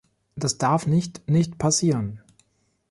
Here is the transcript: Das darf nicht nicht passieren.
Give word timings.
Das 0.35 0.57
darf 0.57 0.87
nicht 0.87 1.29
nicht 1.29 1.59
passieren. 1.59 2.21